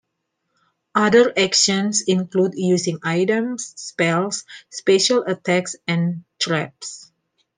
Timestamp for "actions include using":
1.37-2.97